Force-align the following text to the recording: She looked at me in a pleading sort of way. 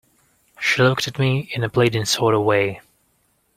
She 0.59 0.81
looked 0.81 1.07
at 1.07 1.19
me 1.19 1.47
in 1.53 1.63
a 1.63 1.69
pleading 1.69 2.05
sort 2.05 2.33
of 2.33 2.41
way. 2.41 2.81